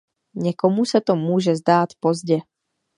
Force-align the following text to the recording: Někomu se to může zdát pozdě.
Někomu 0.35 0.85
se 0.85 1.01
to 1.01 1.15
může 1.15 1.55
zdát 1.55 1.89
pozdě. 1.99 2.37